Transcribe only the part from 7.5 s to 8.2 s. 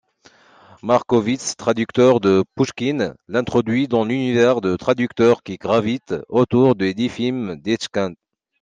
Etkind.